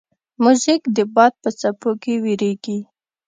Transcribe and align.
موزیک 0.43 0.81
د 0.95 0.97
باد 1.15 1.33
په 1.43 1.49
څپو 1.59 1.91
کې 2.01 2.13
ویریږي. 2.23 2.79